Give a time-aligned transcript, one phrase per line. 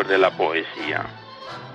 [0.00, 1.04] De la poesía.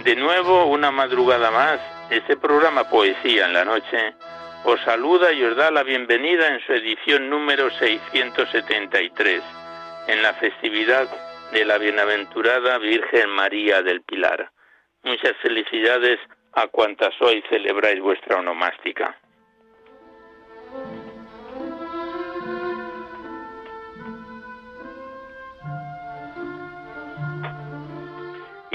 [0.04, 1.80] De nuevo, una madrugada más,
[2.10, 4.16] este programa Poesía en la Noche
[4.64, 9.44] os saluda y os da la bienvenida en su edición número 673,
[10.08, 11.08] en la festividad
[11.52, 14.52] de la Bienaventurada Virgen María del Pilar.
[15.04, 16.20] Muchas felicidades
[16.54, 19.16] a cuantas hoy celebráis vuestra onomástica.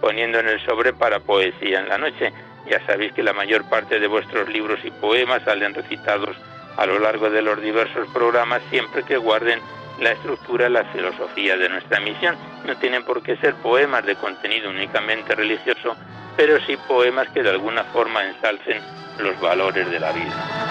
[0.00, 2.32] poniendo en el sobre para poesía en la noche.
[2.68, 6.36] Ya sabéis que la mayor parte de vuestros libros y poemas salen recitados
[6.76, 9.60] a lo largo de los diversos programas siempre que guarden
[10.00, 12.36] la estructura y la filosofía de nuestra misión.
[12.64, 15.96] No tienen por qué ser poemas de contenido únicamente religioso,
[16.36, 18.80] pero sí poemas que de alguna forma ensalcen
[19.18, 20.70] los valores de la vida.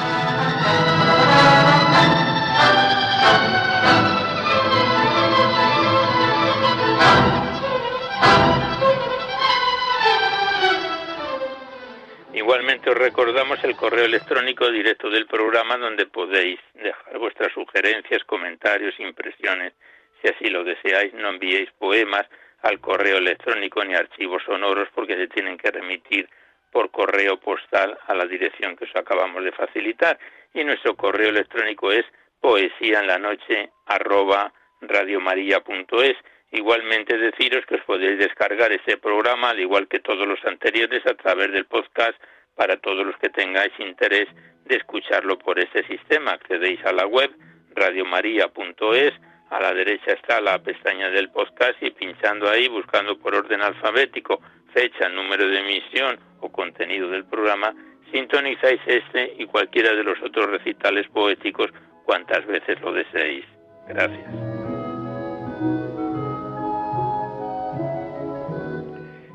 [12.50, 19.00] Igualmente os recordamos el correo electrónico directo del programa donde podéis dejar vuestras sugerencias, comentarios,
[19.00, 19.74] impresiones.
[20.20, 22.26] Si así lo deseáis, no enviéis poemas
[22.64, 26.28] al correo electrónico ni archivos sonoros porque se tienen que remitir
[26.72, 30.18] por correo postal a la dirección que os acabamos de facilitar.
[30.56, 32.06] Y nuestro correo electrónico es
[32.42, 34.52] poesía en la noche arroba
[36.52, 41.14] Igualmente deciros que os podéis descargar ese programa, al igual que todos los anteriores, a
[41.14, 42.20] través del podcast
[42.60, 44.28] para todos los que tengáis interés
[44.66, 46.32] de escucharlo por ese sistema.
[46.32, 47.32] Accedéis a la web
[47.74, 49.14] radiomaria.es,
[49.50, 54.42] a la derecha está la pestaña del podcast y pinchando ahí, buscando por orden alfabético
[54.74, 57.74] fecha, número de emisión o contenido del programa,
[58.12, 61.72] sintonizáis este y cualquiera de los otros recitales poéticos
[62.04, 63.46] cuantas veces lo deseéis.
[63.88, 64.59] Gracias.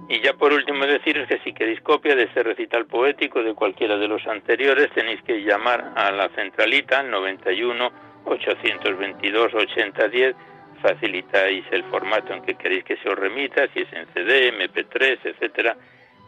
[0.09, 3.97] Y ya por último deciros que si queréis copia de este recital poético de cualquiera
[3.97, 7.91] de los anteriores tenéis que llamar a la centralita al 91
[8.27, 10.37] 822 8010
[10.85, 15.19] facilitáis el formato en que queréis que se os remita, si es en CD, MP3,
[15.25, 15.77] etcétera,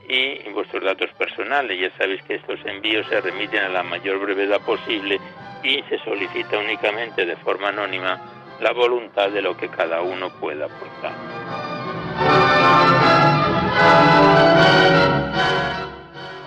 [0.08, 1.78] y vuestros datos personales.
[1.78, 5.20] Ya sabéis que estos envíos se remiten a la mayor brevedad posible
[5.62, 8.18] y se solicita únicamente de forma anónima
[8.60, 11.12] la voluntad de lo que cada uno pueda aportar.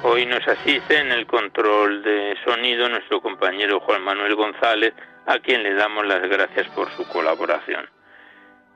[0.03, 4.93] Hoy nos asiste en el control de sonido nuestro compañero Juan Manuel González,
[5.25, 7.89] a quien le damos las gracias por su colaboración.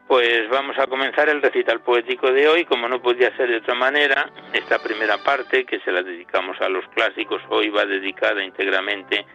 [0.08, 3.74] Pues vamos a comenzar el recital poético de hoy, como no podía ser de otra
[3.74, 4.30] manera.
[4.54, 9.26] Esta primera parte, que se la dedicamos a los clásicos, hoy va dedicada íntegramente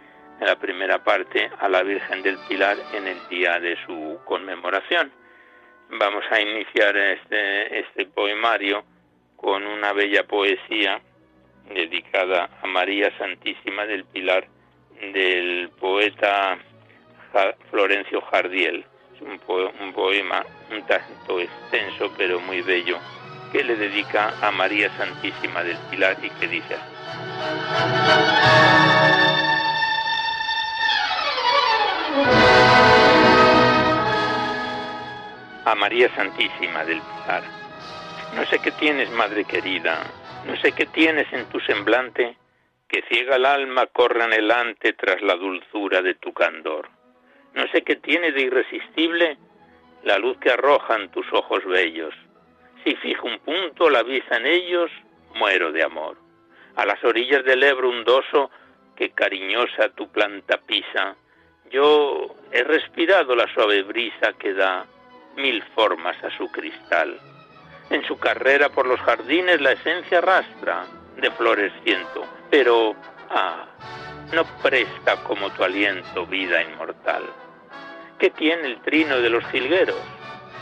[0.41, 5.11] en la primera parte a la Virgen del Pilar en el día de su conmemoración.
[5.91, 8.85] Vamos a iniciar este, este poemario
[9.39, 11.01] con una bella poesía
[11.73, 14.47] dedicada a María Santísima del Pilar
[15.13, 16.59] del poeta
[17.71, 18.85] Florencio Jardiel.
[19.15, 19.41] Es un,
[19.81, 22.99] un poema un tanto extenso pero muy bello
[23.53, 26.77] que le dedica a María Santísima del Pilar y que dice.
[35.65, 37.58] A María Santísima del Pilar.
[38.39, 39.99] No sé qué tienes, Madre querida,
[40.47, 42.37] no sé qué tienes en tu semblante
[42.87, 46.89] que ciega el alma corre anhelante tras la dulzura de tu candor.
[47.55, 49.39] No sé qué tiene de irresistible
[50.05, 52.15] la luz que arrojan tus ojos bellos.
[52.85, 54.93] Si fijo un punto la vista en ellos,
[55.35, 56.17] muero de amor.
[56.77, 58.53] A las orillas del Ebro hundoso
[58.95, 61.17] que cariñosa tu planta pisa,
[61.73, 64.87] yo he respirado la suave brisa que da
[65.35, 67.19] mil formas a su cristal.
[67.91, 70.85] En su carrera por los jardines la esencia arrastra
[71.17, 72.95] de flores ciento, pero,
[73.31, 73.65] ah,
[74.33, 77.23] no presta como tu aliento vida inmortal.
[78.19, 80.01] ¿Qué tiene el trino de los jilgueros?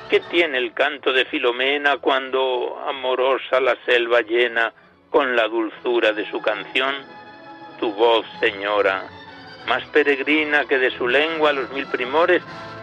[0.09, 4.73] ¿Qué tiene el canto de Filomena cuando amorosa la selva llena
[5.11, 6.95] con la dulzura de su canción?
[7.81, 9.05] Tu voz, señora,
[9.67, 12.43] más peregrina que de su lengua los mil primores,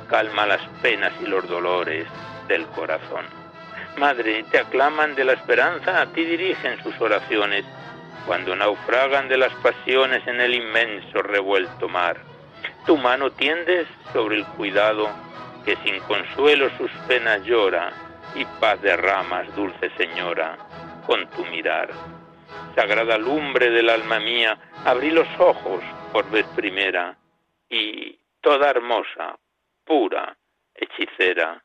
[0.10, 2.06] calma las penas y los dolores
[2.50, 3.43] del corazón.
[3.98, 7.64] Madre, te aclaman de la esperanza, a ti dirigen sus oraciones,
[8.26, 12.18] cuando naufragan de las pasiones en el inmenso revuelto mar.
[12.86, 15.10] Tu mano tiendes sobre el cuidado
[15.64, 17.92] que sin consuelo sus penas llora
[18.36, 20.58] y paz derramas, dulce señora,
[21.06, 21.90] con tu mirar.
[22.76, 27.16] Sagrada lumbre del alma mía, abrí los ojos por vez primera
[27.70, 29.38] y toda hermosa,
[29.86, 30.36] pura,
[30.76, 31.64] hechicera,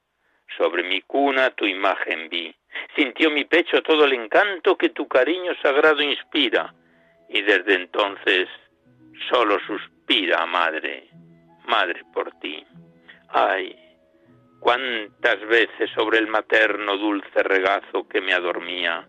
[0.56, 2.54] sobre mi cuna tu imagen vi.
[2.96, 6.74] Sintió mi pecho todo el encanto que tu cariño sagrado inspira,
[7.28, 8.48] y desde entonces
[9.30, 11.08] solo suspira, madre,
[11.66, 12.64] madre por ti.
[13.30, 13.76] Ay,
[14.60, 19.06] cuántas veces sobre el materno dulce regazo que me adormía,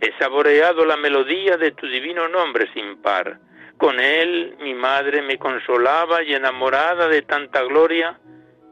[0.00, 3.38] he saboreado la melodía de tu divino nombre sin par.
[3.76, 8.18] Con él mi madre me consolaba y enamorada de tanta gloria,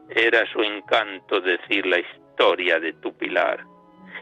[0.09, 3.63] era su encanto decir la historia de tu pilar.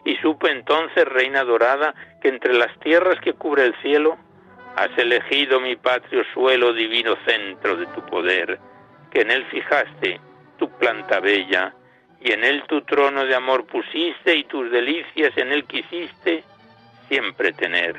[0.06, 4.18] Y supe entonces, reina dorada, que entre las tierras que cubre el cielo,
[4.76, 8.60] has elegido mi patrio suelo, divino centro de tu poder,
[9.12, 10.20] que en él fijaste
[10.58, 11.74] tu planta bella,
[12.22, 16.44] y en él tu trono de amor pusiste, y tus delicias en él quisiste
[17.08, 17.96] siempre tener.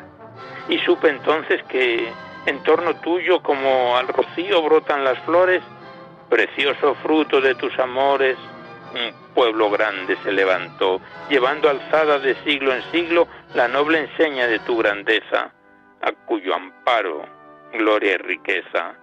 [0.69, 2.09] Y supe entonces que
[2.47, 5.63] en torno tuyo, como al rocío brotan las flores,
[6.29, 8.37] precioso fruto de tus amores,
[8.95, 14.59] un pueblo grande se levantó, llevando alzada de siglo en siglo la noble enseña de
[14.61, 15.53] tu grandeza,
[16.03, 17.27] a cuyo amparo,
[17.73, 18.95] gloria y riqueza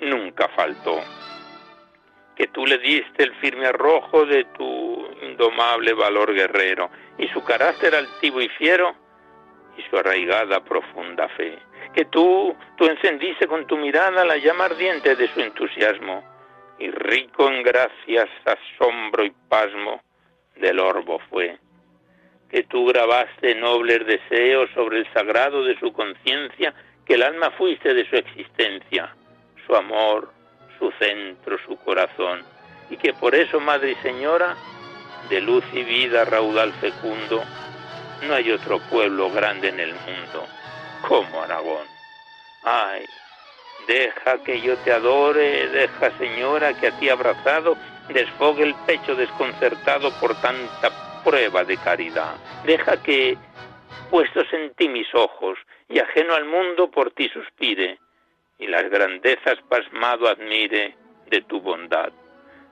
[0.00, 1.00] nunca faltó.
[2.36, 7.94] Que tú le diste el firme arrojo de tu indomable valor guerrero, y su carácter
[7.94, 8.94] altivo y fiero,
[9.76, 11.58] y su arraigada profunda fe.
[11.94, 16.24] Que tú, tú encendiste con tu mirada la llama ardiente de su entusiasmo,
[16.78, 20.00] y rico en gracias, asombro y pasmo
[20.56, 21.58] del orbo fue.
[22.50, 27.94] Que tú grabaste nobles deseos sobre el sagrado de su conciencia, que el alma fuiste
[27.94, 29.14] de su existencia,
[29.66, 30.32] su amor,
[30.78, 32.42] su centro, su corazón,
[32.90, 34.56] y que por eso, Madre y Señora,
[35.28, 37.42] de luz y vida raudal fecundo,
[38.26, 40.46] no hay otro pueblo grande en el mundo
[41.06, 41.86] como Aragón.
[42.62, 43.04] Ay,
[43.86, 47.76] Deja que yo te adore, deja, señora, que a ti abrazado
[48.08, 52.36] desfogue el pecho desconcertado por tanta prueba de caridad.
[52.64, 53.36] Deja que,
[54.10, 57.98] puestos en ti mis ojos, y ajeno al mundo por ti suspire,
[58.58, 62.10] y las grandezas pasmado admire de tu bondad.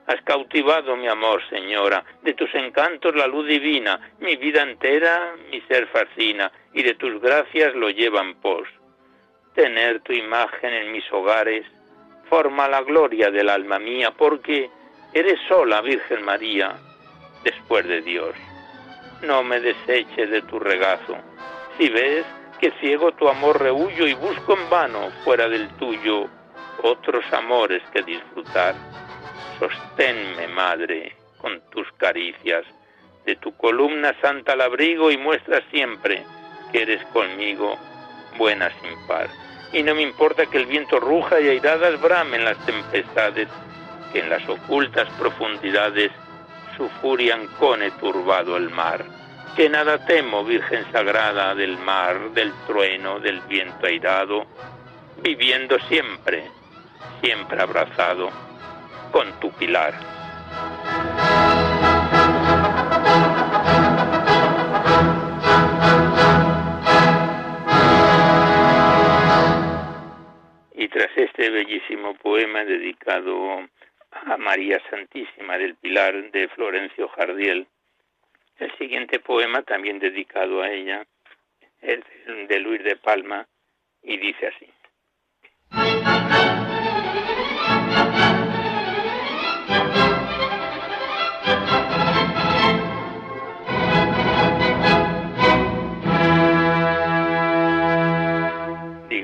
[0.07, 5.61] Has cautivado mi amor, señora, de tus encantos la luz divina, mi vida entera, mi
[5.61, 8.67] ser fascina, y de tus gracias lo llevan pos
[9.53, 11.65] tener tu imagen en mis hogares
[12.29, 14.69] forma la gloria del alma mía, porque
[15.13, 16.75] eres sola, Virgen María,
[17.43, 18.35] después de Dios.
[19.21, 21.17] No me deseches de tu regazo.
[21.77, 22.25] Si ves
[22.59, 26.29] que ciego tu amor rehuyo y busco en vano fuera del tuyo
[26.81, 28.75] otros amores que disfrutar.
[29.59, 32.65] Sosténme, madre, con tus caricias,
[33.25, 36.23] de tu columna santa al abrigo y muestra siempre
[36.71, 37.77] que eres conmigo
[38.37, 39.27] buena sin par.
[39.71, 43.47] Y no me importa que el viento ruja y airadas bramen las tempestades,
[44.11, 46.11] que en las ocultas profundidades
[46.77, 49.03] su furia ancone turbado el mar.
[49.55, 54.45] Que nada temo, Virgen Sagrada del mar, del trueno, del viento airado,
[55.21, 56.49] viviendo siempre,
[57.21, 58.29] siempre abrazado
[59.11, 60.22] con tu pilar.
[70.83, 73.65] Y tras este bellísimo poema dedicado
[74.11, 77.65] a María Santísima del Pilar de Florencio Jardiel,
[78.57, 81.07] el siguiente poema también dedicado a ella
[81.79, 82.01] es
[82.49, 83.47] de Luis de Palma
[84.01, 84.67] y dice así.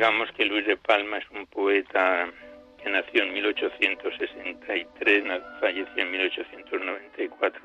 [0.09, 2.27] Digamos que Luis de Palma es un poeta
[2.81, 5.23] que nació en 1863,
[5.59, 7.61] falleció en 1894,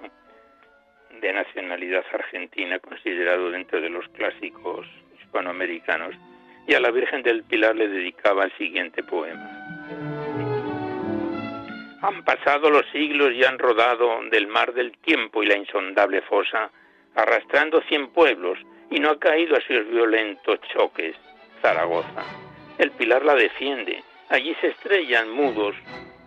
[1.22, 4.86] de nacionalidad argentina, considerado dentro de los clásicos
[5.18, 6.14] hispanoamericanos,
[6.66, 9.48] y a la Virgen del Pilar le dedicaba el siguiente poema.
[12.02, 16.70] Han pasado los siglos y han rodado del mar del tiempo y la insondable fosa,
[17.14, 18.58] arrastrando cien pueblos,
[18.90, 21.16] y no ha caído a sus violentos choques
[21.64, 22.22] Zaragoza.
[22.76, 24.04] El pilar la defiende.
[24.28, 25.74] Allí se estrellan mudos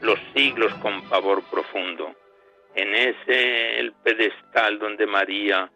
[0.01, 2.15] los siglos con pavor profundo.
[2.73, 5.69] En ese el pedestal donde María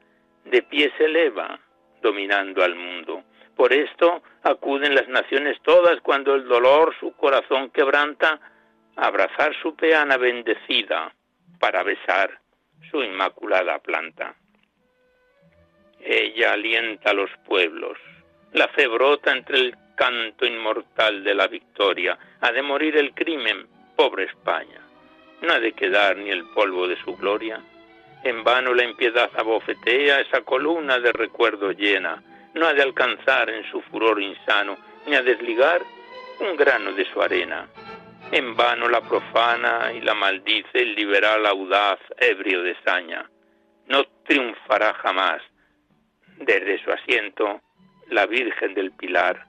[0.46, 1.60] de pie se eleva,
[2.01, 3.24] dominando al mundo.
[3.56, 8.39] Por esto acuden las naciones todas cuando el dolor su corazón quebranta,
[8.96, 11.13] a abrazar su peana bendecida
[11.60, 12.39] para besar
[12.89, 14.36] su inmaculada planta.
[16.00, 17.98] Ella alienta a los pueblos,
[18.53, 22.17] la fe brota entre el canto inmortal de la victoria.
[22.41, 24.81] Ha de morir el crimen, pobre España.
[25.41, 27.62] No ha de quedar ni el polvo de su gloria.
[28.24, 32.22] En vano la impiedad abofetea esa columna de recuerdo llena.
[32.53, 34.77] No ha de alcanzar en su furor insano,
[35.08, 35.81] ni a desligar
[36.39, 37.67] un grano de su arena.
[38.31, 43.29] En vano la profana y la maldice el liberal audaz, ebrio de saña.
[43.88, 45.41] No triunfará jamás.
[46.38, 47.62] Desde su asiento
[48.12, 49.46] la Virgen del Pilar,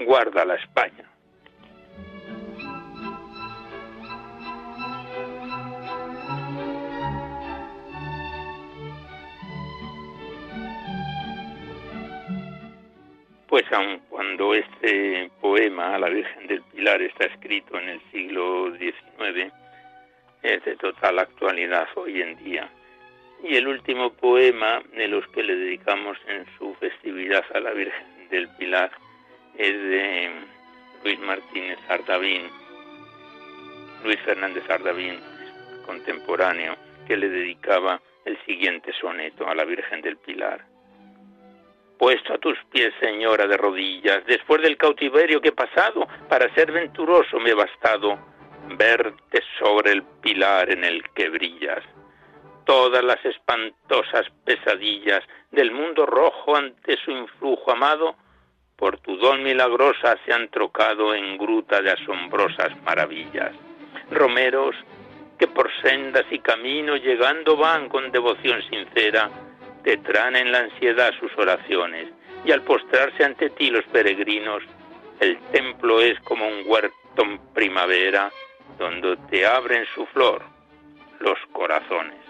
[0.00, 1.08] guarda la España.
[13.46, 19.52] Pues aun cuando este poema la Virgen del Pilar está escrito en el siglo XIX,
[20.42, 22.68] es de total actualidad hoy en día
[23.42, 28.28] y el último poema de los que le dedicamos en su festividad a la Virgen
[28.30, 28.90] del Pilar
[29.58, 30.30] es de
[31.04, 32.48] Luis Martínez Ardavín,
[34.04, 35.18] Luis Fernández Ardavín,
[35.84, 40.64] contemporáneo, que le dedicaba el siguiente soneto a la Virgen del Pilar.
[41.98, 46.70] Puesto a tus pies, señora de rodillas, después del cautiverio que he pasado, para ser
[46.70, 48.18] venturoso me he bastado
[48.76, 51.84] verte sobre el pilar en el que brillas
[52.64, 58.16] todas las espantosas pesadillas del mundo rojo ante su influjo amado,
[58.76, 63.52] por tu don milagrosa se han trocado en gruta de asombrosas maravillas.
[64.10, 64.74] Romeros
[65.38, 69.28] que por sendas y caminos llegando van con devoción sincera,
[69.82, 72.08] te traen en la ansiedad sus oraciones,
[72.44, 74.62] y al postrarse ante ti los peregrinos,
[75.20, 78.30] el templo es como un huerto en primavera,
[78.78, 80.42] donde te abren su flor
[81.18, 82.21] los corazones.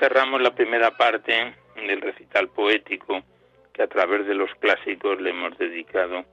[0.00, 3.22] Cerramos la primera parte del recital poético
[3.72, 6.24] que a través de los clásicos le hemos dedicado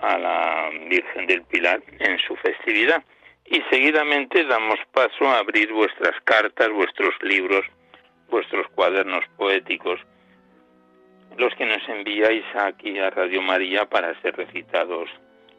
[0.00, 3.02] a la Virgen del Pilar en su festividad.
[3.46, 7.64] Y seguidamente damos paso a abrir vuestras cartas, vuestros libros,
[8.28, 10.00] vuestros cuadernos poéticos,
[11.36, 15.08] los que nos enviáis aquí a Radio María para ser recitados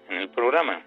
[0.10, 0.82] en el programa.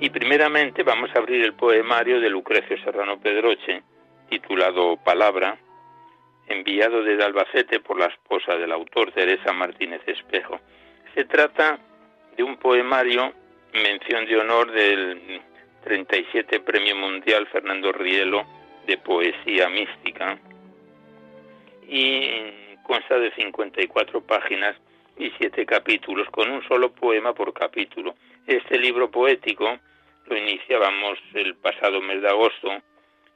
[0.00, 3.82] Y primeramente vamos a abrir el poemario de Lucrecio Serrano Pedroche,
[4.28, 5.58] titulado Palabra,
[6.48, 10.60] enviado desde Albacete por la esposa del autor Teresa Martínez Espejo.
[11.14, 11.78] Se trata
[12.36, 13.32] de un poemario,
[13.72, 15.40] mención de honor del
[15.84, 18.46] 37 Premio Mundial Fernando Rielo
[18.86, 20.38] de Poesía Mística,
[21.88, 24.76] y consta de 54 páginas
[25.18, 28.14] y siete capítulos, con un solo poema por capítulo.
[28.46, 29.78] Este libro poético
[30.26, 32.82] lo iniciábamos el pasado mes de agosto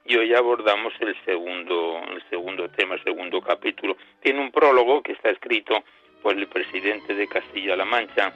[0.04, 3.96] y hoy abordamos el segundo, el segundo tema, el segundo capítulo.
[4.20, 5.84] Tiene un prólogo que está escrito
[6.22, 8.32] por el presidente de Castilla-La Mancha,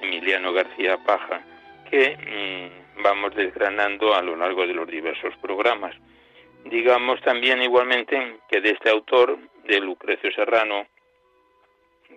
[0.00, 1.42] Emiliano García Paja,
[1.90, 5.94] que mm, vamos desgranando a lo largo de los diversos programas.
[6.64, 10.86] Digamos también igualmente que de este autor, de Lucrecio Serrano,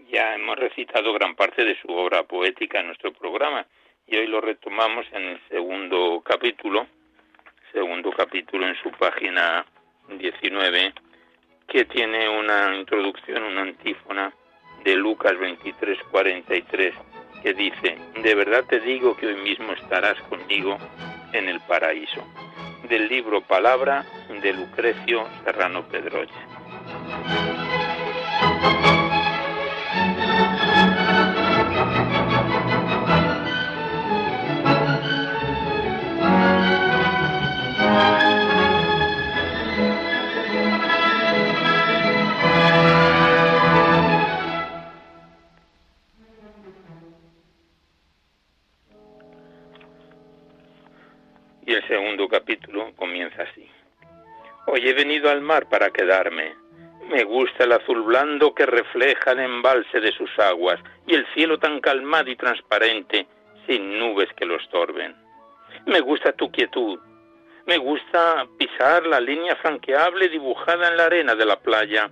[0.10, 3.66] ya hemos recitado gran parte de su obra poética en nuestro programa
[4.06, 6.88] y hoy lo retomamos en el segundo capítulo,
[7.72, 9.66] segundo capítulo en su página
[10.10, 10.94] 19,
[11.68, 14.34] que tiene una introducción, una antífona
[14.84, 16.94] de Lucas 23:43
[17.42, 20.78] que dice, de verdad te digo que hoy mismo estarás conmigo
[21.34, 22.26] en el paraíso.
[22.90, 24.06] Del libro Palabra
[24.42, 26.34] de Lucrecio Serrano Pedroche.
[52.28, 53.70] Capítulo comienza así.
[54.68, 56.56] Hoy he venido al mar para quedarme.
[57.10, 61.58] Me gusta el azul blando que refleja el embalse de sus aguas y el cielo
[61.58, 63.28] tan calmado y transparente,
[63.66, 65.16] sin nubes que lo estorben.
[65.86, 67.00] Me gusta tu quietud.
[67.66, 72.10] Me gusta pisar la línea franqueable dibujada en la arena de la playa,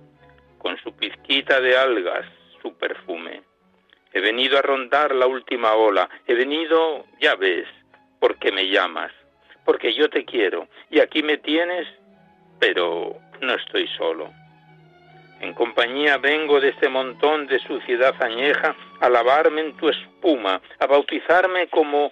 [0.58, 2.26] con su pizquita de algas,
[2.62, 3.42] su perfume.
[4.12, 6.08] He venido a rondar la última ola.
[6.26, 7.66] He venido, ya ves,
[8.18, 9.12] porque me llamas
[9.66, 11.86] porque yo te quiero y aquí me tienes,
[12.58, 14.32] pero no estoy solo.
[15.40, 20.86] En compañía vengo de este montón de suciedad añeja a lavarme en tu espuma, a
[20.86, 22.10] bautizarme como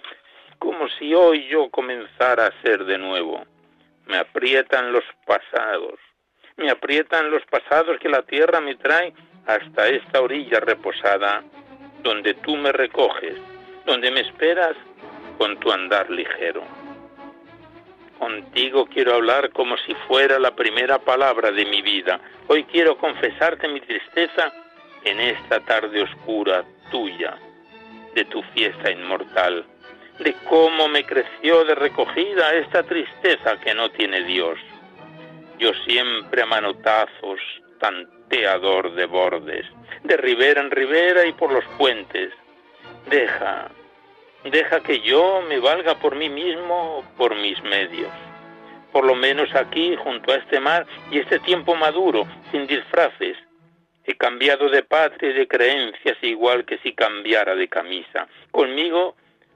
[0.59, 3.43] como si hoy yo comenzara a ser de nuevo.
[4.07, 5.99] Me aprietan los pasados,
[6.57, 9.13] me aprietan los pasados que la tierra me trae
[9.45, 11.43] hasta esta orilla reposada,
[12.01, 13.35] donde tú me recoges,
[13.85, 14.75] donde me esperas
[15.37, 16.63] con tu andar ligero.
[18.19, 22.19] Contigo quiero hablar como si fuera la primera palabra de mi vida.
[22.47, 24.53] Hoy quiero confesarte mi tristeza
[25.03, 27.37] en esta tarde oscura tuya,
[28.13, 29.65] de tu fiesta inmortal,
[30.19, 34.57] de cómo me creció de recogida esta tristeza que no tiene Dios.
[35.59, 37.39] Yo siempre a manotazos,
[37.79, 39.65] tanteador de bordes,
[40.03, 42.31] de ribera en ribera y por los puentes.
[43.09, 43.69] Deja,
[44.45, 48.11] Deja que yo me valga por mí mismo, por mis medios.
[48.91, 53.37] Por lo menos aquí, junto a este mar y este tiempo maduro, sin disfraces.
[54.03, 58.27] He cambiado de patria y de creencias igual que si cambiara de camisa.
[58.51, 59.15] Conmigo,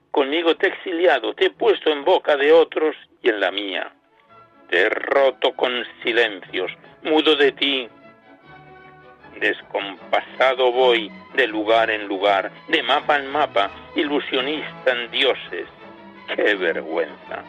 [0.10, 3.94] conmigo te he exiliado, te he puesto en boca de otros y en la mía.
[4.70, 6.72] Te he roto con silencios,
[7.04, 7.88] mudo de ti,
[9.40, 15.68] Descompasado voy de lugar en lugar, de mapa en mapa, ilusionista en dioses.
[16.36, 17.44] ¡Qué vergüenza!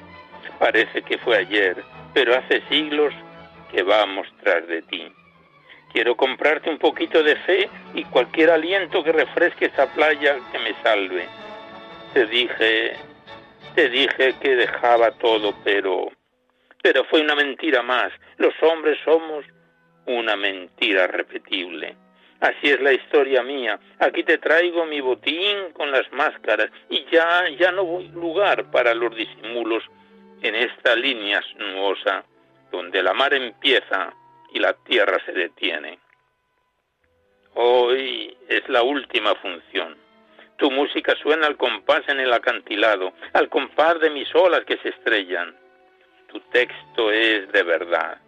[0.59, 3.15] Parece que fue ayer, pero hace siglos
[3.73, 5.13] que vamos tras de ti.
[5.93, 10.75] Quiero comprarte un poquito de fe y cualquier aliento que refresque esa playa que me
[10.83, 11.27] salve.
[12.15, 12.93] Te dije,
[13.75, 16.09] te dije que dejaba todo, pero,
[16.83, 18.13] pero fue una mentira más.
[18.37, 19.45] Los hombres somos
[20.17, 21.97] una mentira repetible.
[22.41, 23.79] Así es la historia mía.
[23.99, 28.95] Aquí te traigo mi botín con las máscaras y ya ya no voy lugar para
[28.95, 29.85] los disimulos
[30.43, 32.25] en esta línea sinuosa
[32.73, 34.15] donde la mar empieza
[34.55, 35.99] y la tierra se detiene.
[37.55, 39.97] Hoy es la última función.
[40.57, 44.91] Tu música suena al compás en el acantilado, al compás de mis olas que se
[44.91, 45.55] estrellan.
[46.29, 48.19] Tu texto es de verdad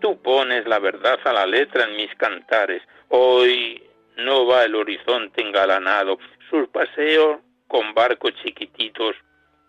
[0.00, 2.82] Tú pones la verdad a la letra en mis cantares.
[3.08, 3.82] Hoy
[4.16, 6.18] no va el horizonte engalanado,
[6.50, 9.16] sus paseos con barcos chiquititos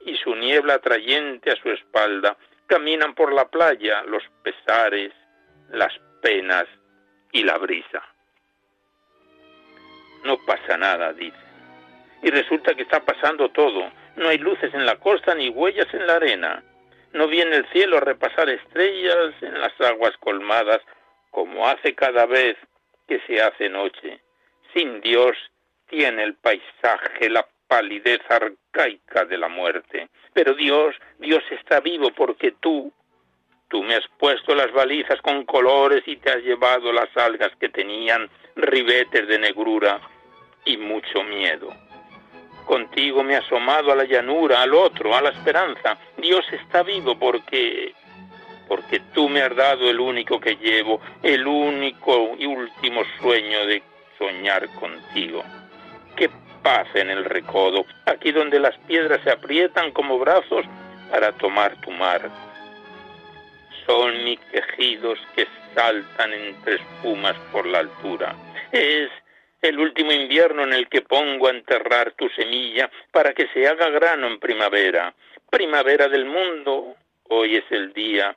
[0.06, 2.38] y su niebla atrayente a su espalda.
[2.68, 5.14] Caminan por la playa los pesares,
[5.70, 6.66] las penas
[7.32, 8.04] y la brisa.
[10.24, 11.38] no pasa nada, dice.
[12.22, 13.90] Y resulta que está pasando todo.
[14.18, 16.64] No hay luces en la costa ni huellas en la arena.
[17.18, 20.82] No viene el cielo a repasar estrellas en las aguas colmadas
[21.32, 22.56] como hace cada vez
[23.08, 24.20] que se hace noche.
[24.72, 25.36] Sin Dios
[25.88, 30.10] tiene el paisaje la palidez arcaica de la muerte.
[30.34, 32.94] Pero Dios, Dios está vivo porque tú,
[33.68, 37.70] tú me has puesto las balizas con colores y te has llevado las algas que
[37.70, 40.00] tenían ribetes de negrura
[40.66, 41.87] y mucho miedo.
[42.68, 45.98] Contigo me he asomado a la llanura, al otro, a la esperanza.
[46.18, 47.94] Dios está vivo porque
[48.68, 53.82] porque tú me has dado el único que llevo, el único y último sueño de
[54.18, 55.46] soñar contigo.
[56.18, 56.30] Qué
[56.62, 60.66] paz en el recodo, aquí donde las piedras se aprietan como brazos
[61.10, 62.30] para tomar tu mar.
[63.86, 68.36] Son mis quejidos que saltan entre espumas por la altura.
[68.74, 69.10] Es
[69.62, 73.90] el último invierno en el que pongo a enterrar tu semilla para que se haga
[73.90, 75.14] grano en primavera.
[75.50, 76.96] Primavera del mundo,
[77.30, 78.36] hoy es el día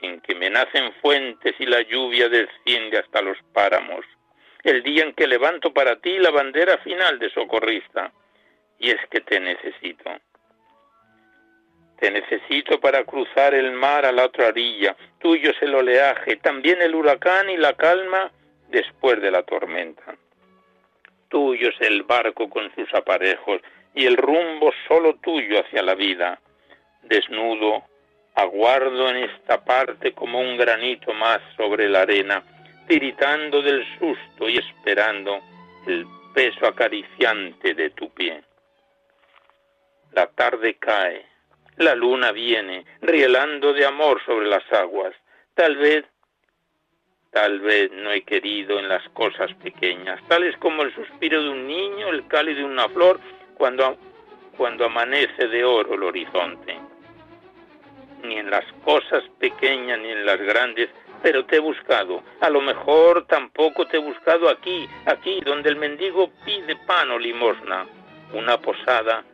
[0.00, 4.04] en que me nacen fuentes y la lluvia desciende hasta los páramos,
[4.62, 8.12] el día en que levanto para ti la bandera final de socorrista,
[8.78, 10.10] y es que te necesito.
[11.98, 16.82] Te necesito para cruzar el mar a la otra orilla, tuyo es el oleaje, también
[16.82, 18.30] el huracán y la calma
[18.68, 20.14] después de la tormenta.
[21.28, 23.60] Tuyo es el barco con sus aparejos
[23.94, 26.40] y el rumbo solo tuyo hacia la vida.
[27.02, 27.84] Desnudo,
[28.34, 32.42] aguardo en esta parte como un granito más sobre la arena,
[32.86, 35.40] tiritando del susto y esperando
[35.86, 38.42] el peso acariciante de tu pie.
[40.12, 41.24] La tarde cae,
[41.76, 45.14] la luna viene, rielando de amor sobre las aguas.
[45.54, 46.04] Tal vez,
[47.30, 51.66] tal vez no he querido en las cosas pequeñas, tales como el suspiro de un
[51.66, 53.20] niño, el cálido de una flor,
[53.56, 53.96] cuando,
[54.56, 56.76] cuando amanece de oro el horizonte
[58.26, 60.88] ni en las cosas pequeñas ni en las grandes,
[61.22, 62.22] pero te he buscado.
[62.40, 67.18] A lo mejor tampoco te he buscado aquí, aquí donde el mendigo pide pan o
[67.18, 67.86] limosna,
[68.32, 69.24] una posada,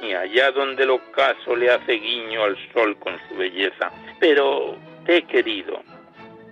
[0.00, 3.90] ni allá donde el ocaso le hace guiño al sol con su belleza.
[4.20, 5.82] Pero te he querido.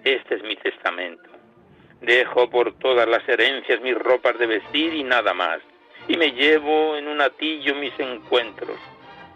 [0.07, 1.29] Este es mi testamento.
[2.01, 5.59] Dejo por todas las herencias mis ropas de vestir y nada más.
[6.07, 8.79] Y me llevo en un atillo mis encuentros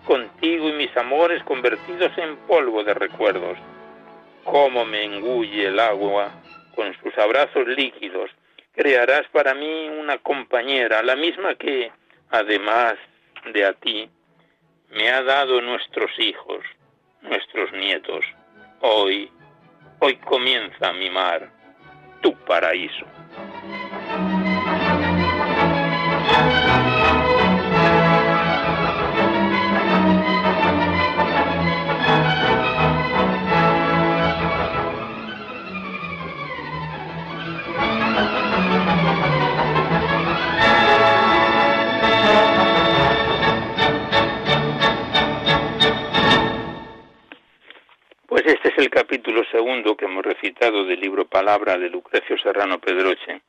[0.06, 3.58] contigo y mis amores convertidos en polvo de recuerdos.
[4.44, 6.30] Cómo me engulle el agua
[6.76, 8.30] con sus abrazos líquidos.
[8.72, 11.90] Crearás para mí una compañera, la misma que,
[12.30, 12.94] además
[13.52, 14.08] de a ti,
[14.90, 16.64] me ha dado nuestros hijos,
[17.22, 18.24] nuestros nietos.
[18.82, 19.32] Hoy,
[20.00, 21.50] hoy comienza mi mar,
[22.22, 23.06] tu paraíso.
[48.80, 53.42] El capítulo segundo que hemos recitado del libro Palabra de Lucrecio Serrano Pedroche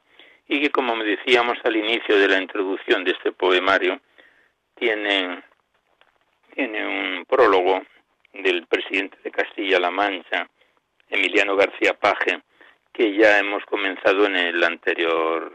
[0.50, 4.02] y que, como decíamos al inicio de la introducción de este poemario,
[4.76, 5.42] tiene,
[6.54, 7.82] tiene un prólogo
[8.34, 10.50] del presidente de Castilla-La Mancha,
[11.10, 12.42] Emiliano García Paje,
[12.92, 15.54] que ya hemos comenzado en el anterior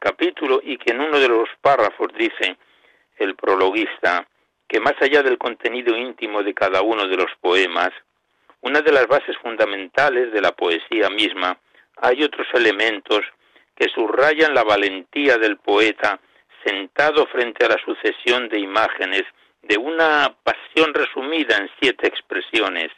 [0.00, 2.56] capítulo y que en uno de los párrafos dice
[3.18, 4.26] el prologuista
[4.70, 7.90] que más allá del contenido íntimo de cada uno de los poemas,
[8.60, 11.58] una de las bases fundamentales de la poesía misma,
[11.96, 13.22] hay otros elementos
[13.74, 16.20] que subrayan la valentía del poeta
[16.64, 19.24] sentado frente a la sucesión de imágenes
[19.62, 22.92] de una pasión resumida en siete expresiones,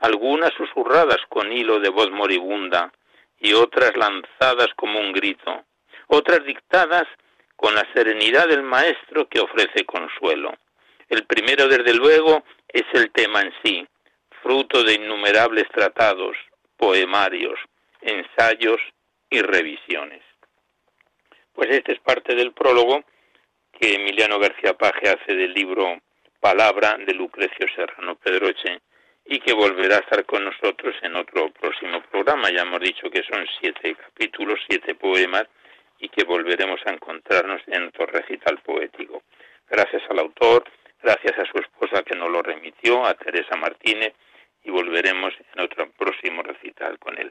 [0.00, 2.92] algunas susurradas con hilo de voz moribunda
[3.38, 5.62] y otras lanzadas como un grito,
[6.08, 7.04] otras dictadas
[7.54, 10.54] con la serenidad del maestro que ofrece consuelo.
[11.08, 13.86] El primero, desde luego, es el tema en sí,
[14.42, 16.36] fruto de innumerables tratados,
[16.76, 17.58] poemarios,
[18.00, 18.80] ensayos
[19.30, 20.22] y revisiones.
[21.52, 23.04] Pues este es parte del prólogo
[23.72, 26.00] que Emiliano García Paje hace del libro
[26.40, 28.80] Palabra de Lucrecio Serrano Pedroche
[29.24, 32.50] y que volverá a estar con nosotros en otro próximo programa.
[32.50, 35.44] Ya hemos dicho que son siete capítulos, siete poemas
[35.98, 39.22] y que volveremos a encontrarnos en otro recital poético.
[39.70, 40.64] Gracias al autor,
[41.04, 44.14] gracias a su esposa que nos lo remitió, a Teresa Martínez,
[44.64, 47.30] y volveremos en otro próximo recital con él.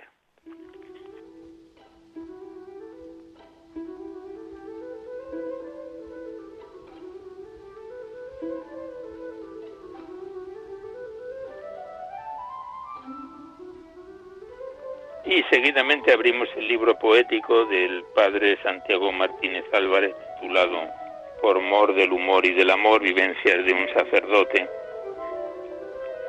[15.26, 21.03] Y seguidamente abrimos el libro poético del padre Santiago Martínez Álvarez titulado
[21.44, 24.66] por mor del humor y del amor, vivencias de un sacerdote,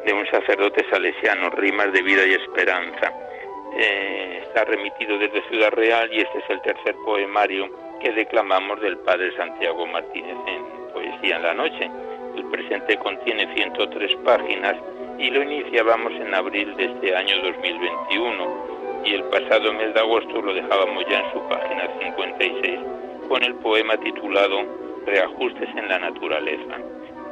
[0.04, 3.12] de un sacerdote salesiano, rimas de vida y esperanza.
[3.78, 8.98] Eh, está remitido desde Ciudad Real y este es el tercer poemario que declamamos del
[8.98, 11.88] padre Santiago Martínez en Poesía en la Noche.
[12.34, 14.74] El presente contiene 103 páginas
[15.20, 20.42] y lo iniciábamos en abril de este año 2021 y el pasado mes de agosto
[20.42, 22.80] lo dejábamos ya en su página 56
[23.28, 26.76] con el poema titulado Reajustes en la naturaleza,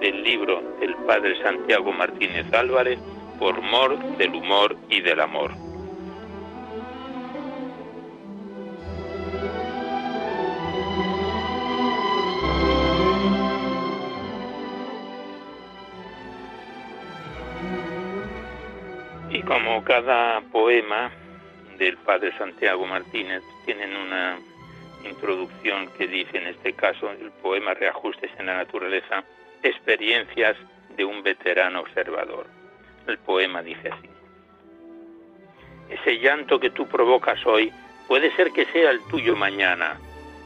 [0.01, 2.99] del libro del padre Santiago Martínez Álvarez,
[3.39, 5.53] por mor del humor y del amor.
[19.31, 21.11] Y como cada poema
[21.79, 24.39] del padre Santiago Martínez tienen una
[25.05, 29.25] introducción que dice en este caso el poema Reajustes en la naturaleza,
[29.63, 30.57] experiencias
[30.97, 32.47] de un veterano observador.
[33.07, 34.09] El poema dice así.
[35.89, 37.73] Ese llanto que tú provocas hoy
[38.09, 39.99] puede ser que sea el tuyo mañana.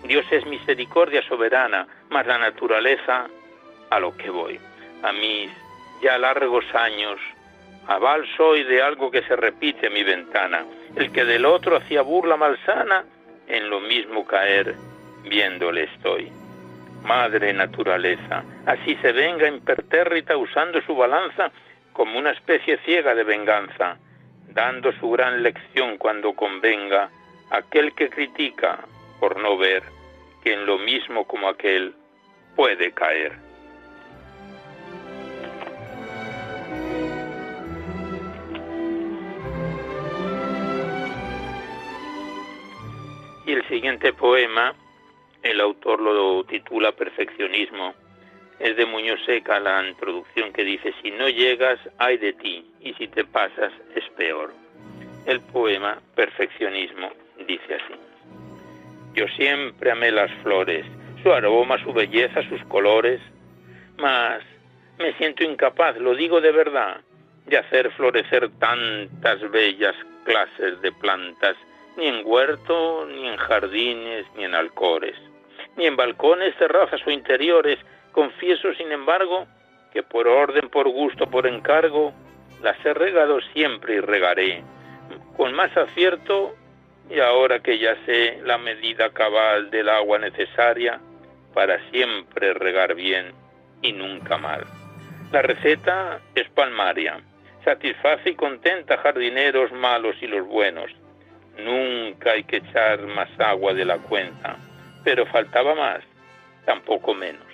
[0.05, 3.29] Dios es misericordia soberana, mas la naturaleza
[3.91, 4.59] a lo que voy.
[5.03, 5.51] A mis
[6.03, 7.21] ya largos años,
[7.87, 10.65] aval soy de algo que se repite en mi ventana
[10.97, 13.05] el que del otro hacía burla malsana,
[13.49, 14.75] en lo mismo caer,
[15.25, 16.31] viéndole estoy.
[17.03, 21.51] Madre naturaleza, así se venga impertérrita usando su balanza
[21.93, 23.99] como una especie ciega de venganza,
[24.49, 27.11] dando su gran lección cuando convenga
[27.51, 28.79] aquel que critica
[29.21, 29.83] por no ver
[30.43, 31.95] que en lo mismo como aquel
[32.55, 33.46] puede caer.
[43.57, 44.75] El siguiente poema,
[45.43, 47.95] el autor lo titula Perfeccionismo.
[48.59, 52.93] Es de Muñoz Seca la introducción que dice, si no llegas, hay de ti, y
[52.95, 54.53] si te pasas, es peor.
[55.25, 57.11] El poema Perfeccionismo
[57.47, 57.95] dice así.
[59.15, 60.85] Yo siempre amé las flores,
[61.23, 63.21] su aroma, su belleza, sus colores,
[63.99, 64.43] mas
[64.99, 67.01] me siento incapaz, lo digo de verdad,
[67.47, 71.57] de hacer florecer tantas bellas clases de plantas
[71.97, 75.17] ni en huerto, ni en jardines, ni en alcores,
[75.77, 77.79] ni en balcones, terrazas o interiores.
[78.13, 79.47] Confieso, sin embargo,
[79.93, 82.13] que por orden, por gusto, por encargo,
[82.63, 84.63] las he regado siempre y regaré,
[85.37, 86.55] con más acierto,
[87.09, 91.01] y ahora que ya sé la medida cabal del agua necesaria,
[91.55, 93.33] para siempre regar bien
[93.81, 94.65] y nunca mal.
[95.33, 97.21] La receta es palmaria,
[97.65, 100.91] satisface y contenta jardineros malos y los buenos,
[101.59, 104.57] Nunca hay que echar más agua de la cuenta,
[105.05, 106.01] pero faltaba más,
[106.65, 107.46] tampoco menos.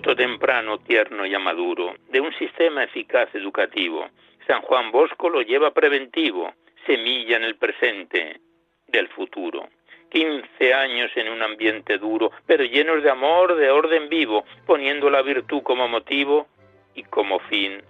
[0.00, 4.08] Temprano, tierno y amaduro, de un sistema eficaz educativo.
[4.46, 6.52] San Juan Bosco lo lleva preventivo,
[6.86, 8.40] semilla en el presente
[8.86, 9.68] del futuro.
[10.10, 15.22] Quince años en un ambiente duro, pero llenos de amor, de orden vivo, poniendo la
[15.22, 16.46] virtud como motivo
[16.94, 17.82] y como fin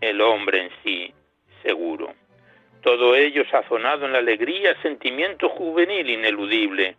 [0.00, 1.14] el hombre en sí
[1.62, 2.14] seguro.
[2.82, 6.96] Todo ello sazonado en la alegría, sentimiento juvenil ineludible,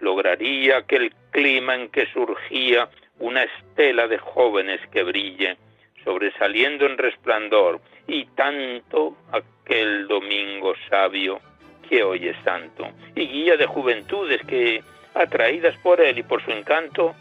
[0.00, 5.56] lograría que el clima en que surgía una estela de jóvenes que brille,
[6.04, 11.40] sobresaliendo en resplandor, y tanto aquel domingo sabio
[11.88, 14.82] que hoy es santo, y guía de juventudes que,
[15.14, 17.14] atraídas por él y por su encanto,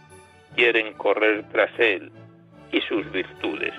[0.56, 2.12] quieren correr tras él
[2.72, 3.74] y sus virtudes.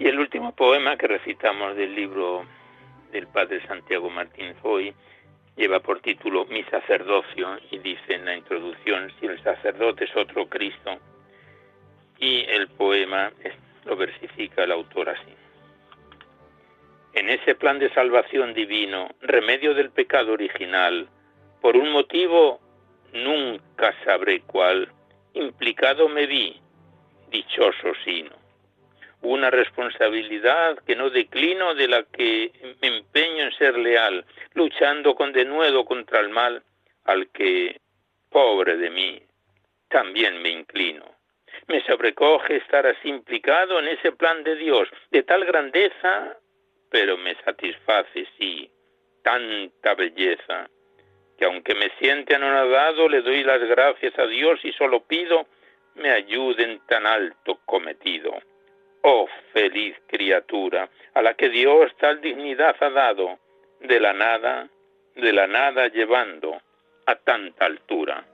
[0.00, 2.46] Y el último poema que recitamos del libro
[3.12, 4.94] del padre Santiago Martínez hoy
[5.56, 10.48] lleva por título Mi sacerdocio y dice en la introducción si el sacerdote es otro
[10.48, 10.96] Cristo
[12.18, 13.30] y el poema
[13.84, 15.34] lo versifica el autor así.
[17.12, 21.10] En ese plan de salvación divino, remedio del pecado original,
[21.60, 22.58] por un motivo
[23.12, 24.90] nunca sabré cuál,
[25.34, 26.58] implicado me vi,
[27.30, 28.40] dichoso sino.
[29.22, 35.32] Una responsabilidad que no declino de la que me empeño en ser leal, luchando con
[35.32, 36.62] denuedo contra el mal,
[37.04, 37.80] al que,
[38.30, 39.22] pobre de mí,
[39.88, 41.04] también me inclino.
[41.66, 46.36] Me sobrecoge estar así implicado en ese plan de Dios, de tal grandeza,
[46.90, 48.70] pero me satisface, sí,
[49.22, 50.68] tanta belleza,
[51.38, 55.46] que aunque me siente anonadado, le doy las gracias a Dios y solo pido
[55.94, 58.32] me ayude en tan alto cometido.
[59.02, 63.38] Oh feliz criatura, a la que Dios tal dignidad ha dado,
[63.80, 64.68] de la nada,
[65.14, 66.60] de la nada llevando
[67.06, 68.24] a tanta altura.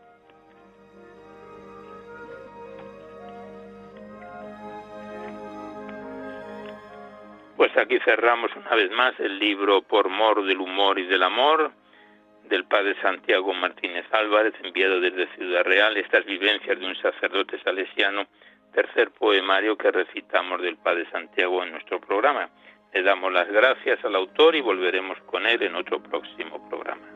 [7.57, 11.72] Pues aquí cerramos una vez más el libro Por mor del humor y del amor
[12.48, 18.26] del padre Santiago Martínez Álvarez, enviado desde Ciudad Real, estas vivencias de un sacerdote salesiano,
[18.77, 22.51] tercer poemario que recitamos del padre Santiago en nuestro programa.
[22.93, 27.15] Le damos las gracias al autor y volveremos con él en otro próximo programa.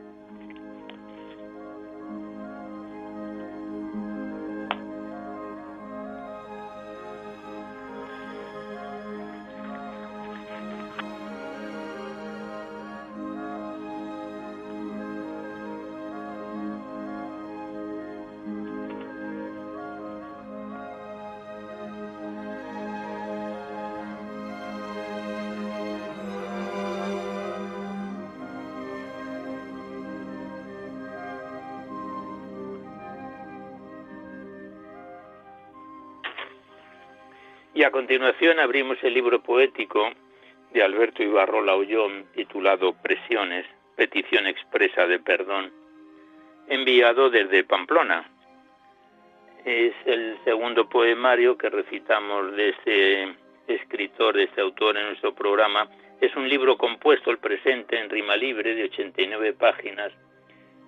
[37.81, 40.12] Y a continuación abrimos el libro poético
[40.71, 43.64] de Alberto Ibarrola Ollón titulado Presiones,
[43.97, 45.73] petición expresa de perdón,
[46.69, 48.29] enviado desde Pamplona.
[49.64, 53.35] Es el segundo poemario que recitamos de este
[53.66, 55.88] escritor, de este autor en nuestro programa.
[56.21, 60.12] Es un libro compuesto, el presente, en rima libre de 89 páginas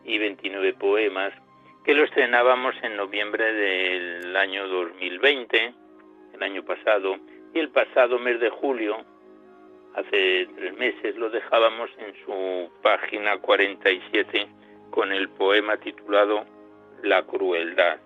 [0.04, 1.32] y 29 poemas,
[1.86, 5.80] que lo estrenábamos en noviembre del año 2020
[6.42, 7.16] año pasado
[7.54, 8.96] y el pasado mes de julio,
[9.94, 14.48] hace tres meses, lo dejábamos en su página 47
[14.90, 16.44] con el poema titulado
[17.02, 17.98] La crueldad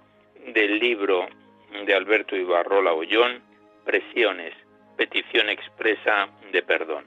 [0.54, 1.26] del libro
[1.84, 3.42] de Alberto Ibarrola Ollón,
[3.84, 4.54] Presiones,
[4.96, 7.04] petición expresa de perdón.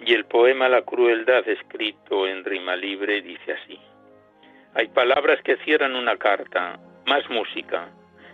[0.00, 3.78] Y el poema La crueldad, escrito en rima libre, dice así.
[4.76, 7.88] Hay palabras que cierran una carta, más música.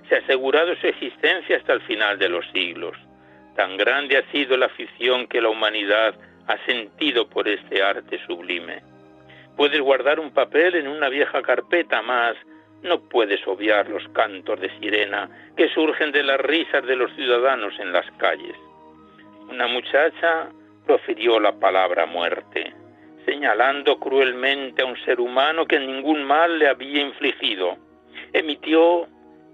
[0.09, 2.99] Se ha asegurado su existencia hasta el final de los siglos.
[3.55, 6.17] Tan grande ha sido la afición que la humanidad
[6.49, 8.83] ha sentido por este arte sublime.
[9.57, 12.35] Puedes guardar un papel en una vieja carpeta más,
[12.83, 17.79] no puedes obviar los cantos de sirena que surgen de las risas de los ciudadanos
[17.79, 18.57] en las calles.
[19.49, 20.49] Una muchacha
[20.87, 22.82] profirió la palabra muerte
[23.25, 27.77] señalando cruelmente a un ser humano que ningún mal le había infligido.
[28.33, 29.07] Emitió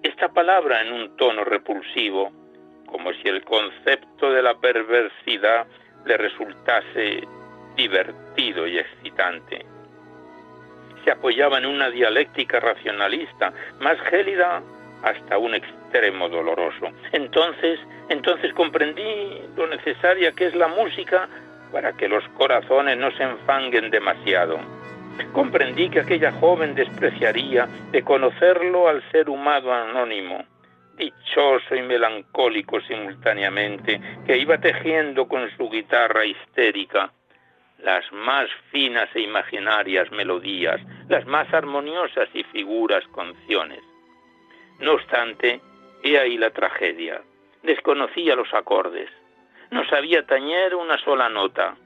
[0.02, 2.32] esta palabra en un tono repulsivo,
[2.86, 5.66] como si el concepto de la perversidad
[6.04, 7.26] le resultase
[7.76, 9.64] divertido y excitante.
[11.04, 14.62] Se apoyaba en una dialéctica racionalista, más gélida
[15.02, 16.90] hasta un extremo doloroso.
[17.12, 17.78] Entonces,
[18.08, 21.28] entonces comprendí lo necesaria que es la música
[21.72, 24.58] para que los corazones no se enfanguen demasiado.
[25.32, 30.44] Comprendí que aquella joven despreciaría de conocerlo al ser humano anónimo,
[30.96, 37.12] dichoso y melancólico simultáneamente, que iba tejiendo con su guitarra histérica
[37.78, 43.80] las más finas e imaginarias melodías, las más armoniosas y figuras canciones.
[44.80, 45.60] No obstante,
[46.02, 47.22] he ahí la tragedia.
[47.62, 49.08] Desconocía los acordes
[49.70, 51.76] no sabía tañer una sola nota.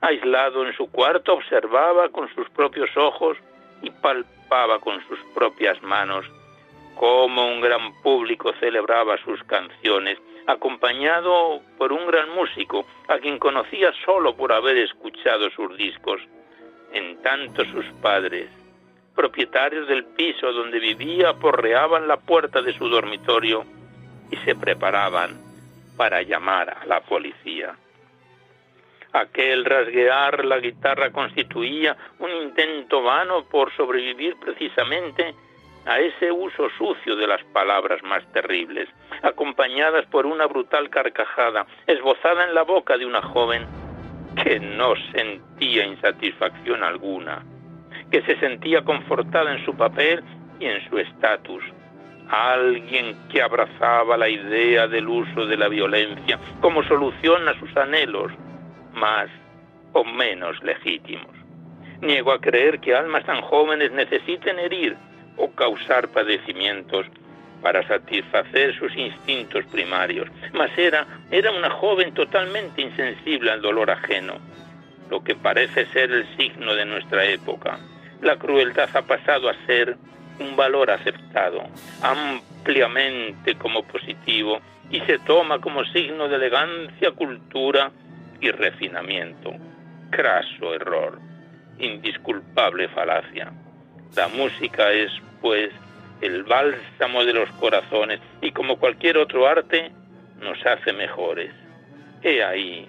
[0.00, 3.36] Aislado en su cuarto observaba con sus propios ojos
[3.82, 6.26] y palpaba con sus propias manos
[6.96, 13.92] cómo un gran público celebraba sus canciones, acompañado por un gran músico, a quien conocía
[14.04, 16.20] solo por haber escuchado sus discos.
[16.92, 18.48] En tanto sus padres,
[19.16, 23.64] propietarios del piso donde vivía, porreaban la puerta de su dormitorio
[24.30, 25.43] y se preparaban
[25.96, 27.74] para llamar a la policía.
[29.12, 35.34] Aquel rasguear la guitarra constituía un intento vano por sobrevivir precisamente
[35.86, 38.88] a ese uso sucio de las palabras más terribles,
[39.22, 43.66] acompañadas por una brutal carcajada esbozada en la boca de una joven
[44.42, 47.44] que no sentía insatisfacción alguna,
[48.10, 50.24] que se sentía confortada en su papel
[50.58, 51.62] y en su estatus,
[52.28, 58.32] alguien que abrazaba la idea del uso de la violencia como solución a sus anhelos
[58.94, 59.28] más
[59.92, 61.30] o menos legítimos.
[62.00, 64.96] Niego a creer que almas tan jóvenes necesiten herir
[65.36, 67.06] o causar padecimientos
[67.62, 74.34] para satisfacer sus instintos primarios, mas era, era una joven totalmente insensible al dolor ajeno,
[75.10, 77.78] lo que parece ser el signo de nuestra época.
[78.20, 79.96] La crueldad ha pasado a ser
[80.38, 81.62] un valor aceptado
[82.02, 84.60] ampliamente como positivo
[84.90, 87.90] y se toma como signo de elegancia, cultura
[88.40, 89.52] y refinamiento.
[90.10, 91.18] Craso error,
[91.78, 93.52] indisculpable falacia.
[94.16, 95.10] La música es,
[95.40, 95.70] pues,
[96.20, 99.90] el bálsamo de los corazones y como cualquier otro arte
[100.40, 101.50] nos hace mejores.
[102.22, 102.88] He ahí,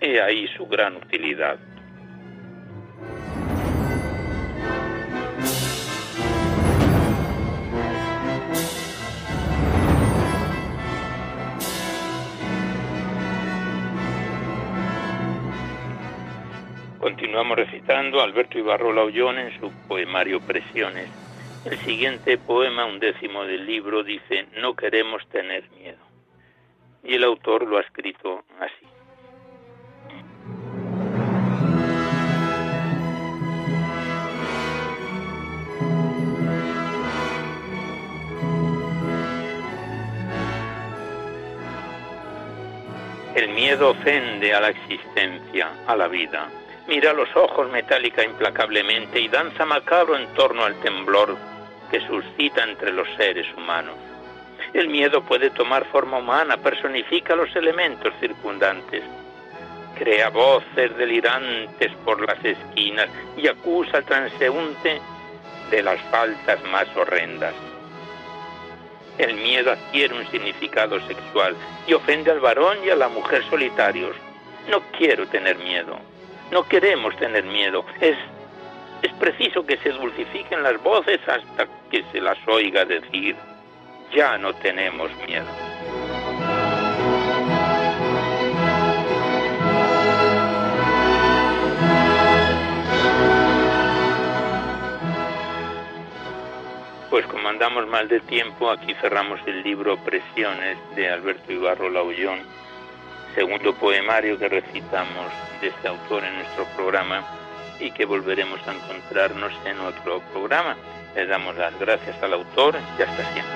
[0.00, 1.58] he ahí su gran utilidad.
[17.38, 21.08] Continuamos recitando Alberto Ibarro Laullón en su poemario Presiones.
[21.64, 25.98] El siguiente poema, un décimo del libro, dice No queremos tener miedo.
[27.04, 28.86] Y el autor lo ha escrito así.
[43.36, 46.50] El miedo ofende a la existencia, a la vida
[46.88, 51.36] mira los ojos metálica implacablemente y danza macabro en torno al temblor
[51.90, 53.94] que suscita entre los seres humanos.
[54.72, 59.02] El miedo puede tomar forma humana, personifica los elementos circundantes,
[59.98, 65.00] crea voces delirantes por las esquinas y acusa al transeúnte
[65.70, 67.54] de las faltas más horrendas.
[69.18, 71.54] El miedo adquiere un significado sexual
[71.86, 74.16] y ofende al varón y a la mujer solitarios.
[74.70, 75.98] No quiero tener miedo.
[76.50, 77.84] No queremos tener miedo.
[78.00, 78.16] Es,
[79.02, 83.36] es preciso que se dulcifiquen las voces hasta que se las oiga decir,
[84.14, 85.46] ya no tenemos miedo.
[97.10, 102.57] Pues como andamos mal de tiempo, aquí cerramos el libro Presiones de Alberto Ibarro Laullón
[103.34, 107.24] segundo poemario que recitamos de este autor en nuestro programa
[107.80, 110.76] y que volveremos a encontrarnos en otro programa.
[111.14, 113.54] Le damos las gracias al autor y hasta siempre.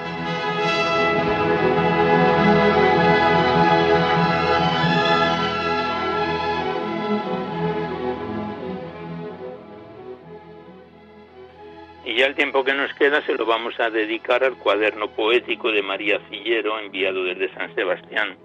[12.05, 15.71] Y ya el tiempo que nos queda se lo vamos a dedicar al cuaderno poético
[15.71, 18.37] de María Cillero, enviado desde San Sebastián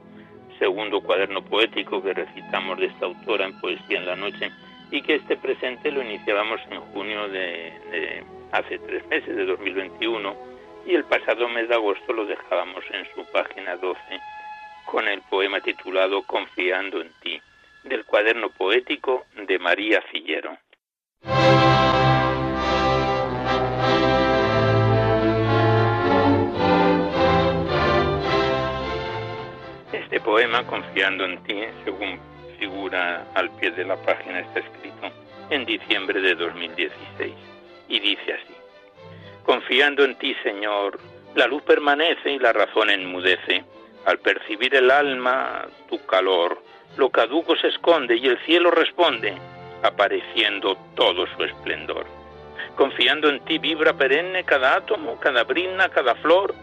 [0.60, 4.52] segundo cuaderno poético que recitamos de esta autora en Poesía en la Noche
[4.92, 10.36] y que este presente lo iniciábamos en junio de, hace tres meses, de 2021,
[10.86, 14.00] y el pasado mes de agosto lo dejábamos en su página 12
[14.86, 17.42] con el poema titulado Confiando en ti,
[17.84, 20.58] del cuaderno poético de María Fillero.
[30.28, 32.20] Poema, Confiando en ti, según
[32.60, 35.10] figura al pie de la página, está escrito
[35.50, 37.34] en diciembre de 2016
[37.88, 38.54] y dice así,
[39.46, 41.00] Confiando en ti, Señor,
[41.34, 43.64] la luz permanece y la razón enmudece.
[44.06, 46.62] Al percibir el alma tu calor,
[46.98, 49.34] lo caduco se esconde y el cielo responde,
[49.82, 52.06] apareciendo todo su esplendor.
[52.76, 56.54] Confiando en ti vibra perenne cada átomo, cada brina, cada flor.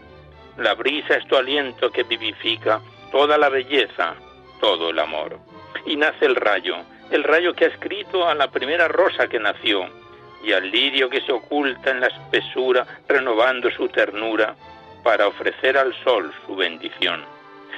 [0.57, 2.79] La brisa es tu aliento que vivifica
[3.15, 4.13] toda la belleza,
[4.59, 5.39] todo el amor.
[5.85, 6.75] Y nace el rayo,
[7.11, 9.89] el rayo que ha escrito a la primera rosa que nació,
[10.43, 14.53] y al lirio que se oculta en la espesura, renovando su ternura,
[15.01, 17.23] para ofrecer al sol su bendición.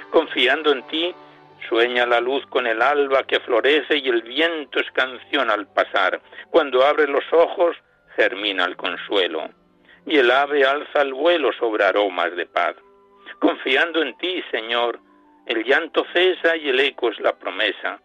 [0.10, 1.14] Confiando en ti,
[1.70, 6.20] sueña la luz con el alba que florece y el viento es canción al pasar.
[6.50, 7.78] Cuando abre los ojos,
[8.16, 9.52] germina el consuelo,
[10.08, 12.76] y el ave alza el vuelo sobre aromas de paz.
[13.38, 15.00] Confiando en ti, Señor,
[15.48, 18.00] el llanto cesa y el eco es la promesa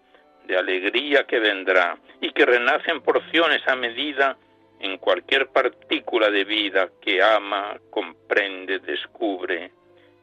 [0.45, 4.36] de alegría que vendrá y que renace en porciones a medida
[4.80, 9.70] en cualquier partícula de vida que ama, comprende, descubre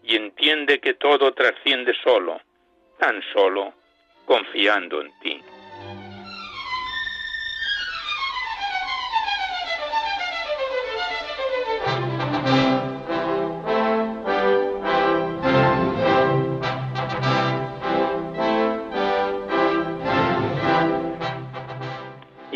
[0.04, 2.42] y entiende que todo trasciende solo,
[2.98, 3.74] tan solo
[4.26, 5.42] confiando en ti.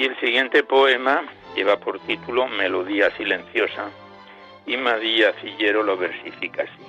[0.04, 1.24] Y el siguiente poema
[1.56, 3.90] lleva por título Melodía Silenciosa
[4.66, 6.84] y María Cillero lo versifica así.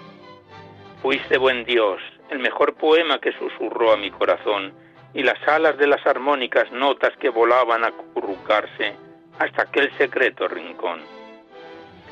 [1.00, 4.74] Fuiste buen Dios, el mejor poema que susurró a mi corazón
[5.14, 8.96] y las alas de las armónicas notas que volaban a currucarse
[9.38, 11.00] hasta aquel secreto rincón.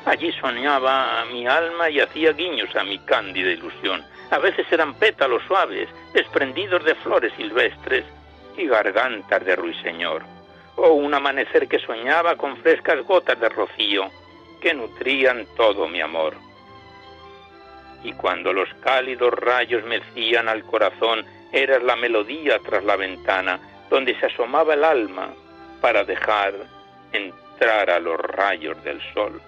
[0.05, 4.05] Allí soñaba a mi alma y hacía guiños a mi cándida ilusión.
[4.31, 8.05] A veces eran pétalos suaves, desprendidos de flores silvestres
[8.55, 10.32] y gargantas de ruiseñor
[10.75, 14.09] o un amanecer que soñaba con frescas gotas de rocío
[14.61, 16.35] que nutrían todo mi amor.
[18.03, 23.59] Y cuando los cálidos rayos mecían al corazón, eras la melodía tras la ventana,
[23.89, 25.33] donde se asomaba el alma
[25.81, 26.53] para dejar
[27.11, 29.41] entrar a los rayos del sol.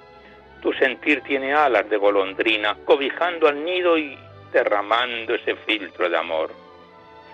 [0.62, 4.18] Tu sentir tiene alas de golondrina, cobijando al nido y
[4.52, 6.52] derramando ese filtro de amor.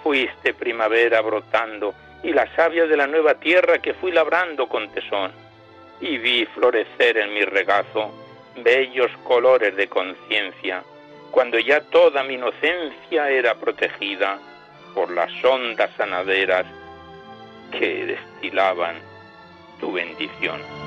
[0.04, 1.94] Fuiste primavera brotando
[2.24, 5.32] y la savia de la nueva tierra que fui labrando con tesón,
[6.00, 8.12] y vi florecer en mi regazo
[8.58, 10.84] bellos colores de conciencia,
[11.32, 14.40] cuando ya toda mi inocencia era protegida
[14.94, 16.66] por las ondas sanaderas
[17.72, 18.96] que destilaban
[19.80, 20.81] tu bendición.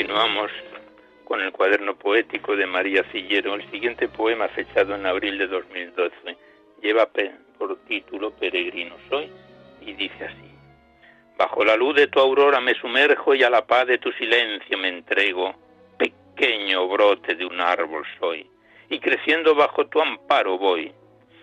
[0.00, 0.50] Continuamos
[1.26, 3.54] con el cuaderno poético de María Cillero.
[3.54, 6.38] El siguiente poema, fechado en abril de 2012,
[6.80, 7.06] lleva
[7.58, 9.30] por título Peregrino soy
[9.82, 10.54] y dice así.
[11.36, 14.78] Bajo la luz de tu aurora me sumerjo y a la paz de tu silencio
[14.78, 15.54] me entrego.
[15.98, 18.50] Pequeño brote de un árbol soy
[18.88, 20.90] y creciendo bajo tu amparo voy.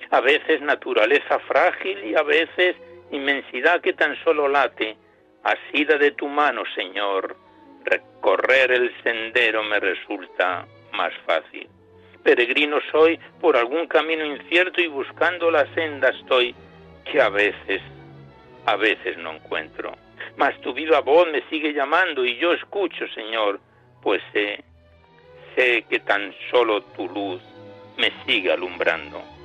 [0.09, 2.75] A veces naturaleza frágil y a veces
[3.11, 4.97] inmensidad que tan solo late,
[5.43, 7.46] asida de tu mano, Señor
[7.86, 11.67] recorrer el sendero me resulta más fácil.
[12.23, 16.53] Peregrino soy por algún camino incierto y buscando la senda estoy
[17.05, 17.82] que a veces,
[18.65, 19.93] a veces no encuentro.
[20.36, 23.59] Mas tu viva voz me sigue llamando y yo escucho, Señor,
[24.01, 24.63] pues sé,
[25.55, 27.41] sé que tan solo tu luz
[27.97, 29.36] me sigue alumbrando.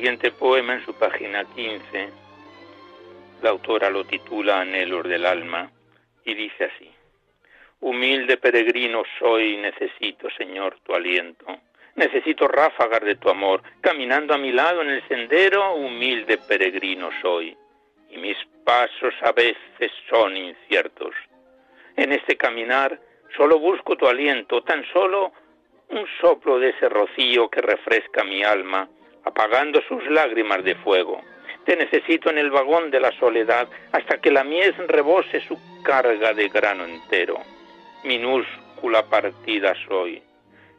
[0.00, 2.08] Siguiente poema en su página 15,
[3.42, 5.70] la autora lo titula Anhelos del alma
[6.24, 6.90] y dice así,
[7.80, 11.44] Humilde peregrino soy, necesito, Señor, tu aliento.
[11.96, 17.54] Necesito ráfagas de tu amor, caminando a mi lado en el sendero, humilde peregrino soy,
[18.08, 21.14] y mis pasos a veces son inciertos.
[21.94, 22.98] En este caminar
[23.36, 25.30] solo busco tu aliento, tan solo
[25.90, 28.88] un soplo de ese rocío que refresca mi alma,
[29.24, 31.20] apagando sus lágrimas de fuego.
[31.64, 36.32] Te necesito en el vagón de la soledad hasta que la mies rebose su carga
[36.32, 37.38] de grano entero.
[38.04, 40.22] Minúscula partida soy.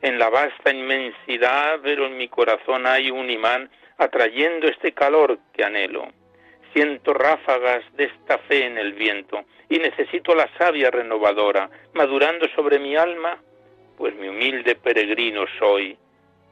[0.01, 5.63] En la vasta inmensidad, pero en mi corazón hay un imán atrayendo este calor que
[5.63, 6.07] anhelo.
[6.73, 12.79] Siento ráfagas de esta fe en el viento y necesito la savia renovadora madurando sobre
[12.79, 13.37] mi alma,
[13.97, 15.97] pues mi humilde peregrino soy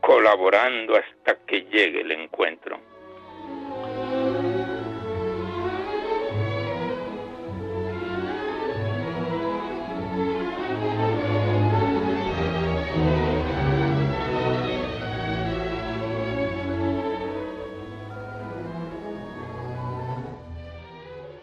[0.02, 2.89] colaborando hasta que llegue el encuentro.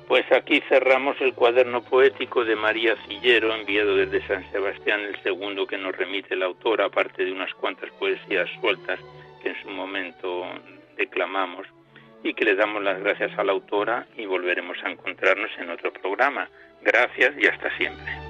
[0.09, 5.67] Pues aquí cerramos el cuaderno poético de María Cillero, enviado desde San Sebastián, el segundo
[5.67, 9.01] que nos remite la autora, aparte de unas cuantas poesías sueltas
[9.43, 10.47] que en su momento
[10.97, 11.67] declamamos,
[12.23, 15.93] y que le damos las gracias a la autora y volveremos a encontrarnos en otro
[15.93, 16.49] programa.
[16.83, 18.26] Gracias y hasta siempre.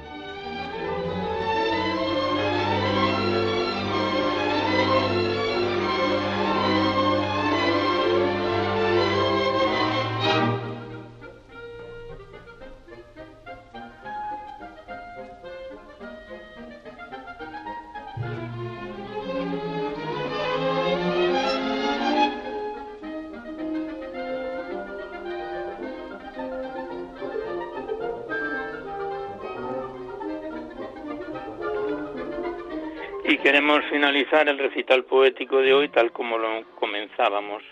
[33.84, 37.62] Finalizar el recital poético de hoy tal como lo comenzábamos,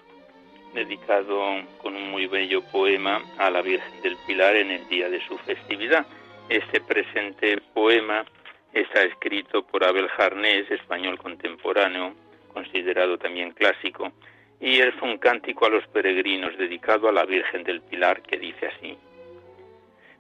[0.72, 5.20] dedicado con un muy bello poema a la Virgen del Pilar en el día de
[5.26, 6.06] su festividad.
[6.48, 8.24] Este presente poema
[8.72, 12.14] está escrito por Abel Jarnés, español contemporáneo,
[12.52, 14.12] considerado también clásico,
[14.60, 18.66] y es un cántico a los peregrinos dedicado a la Virgen del Pilar que dice
[18.66, 18.96] así.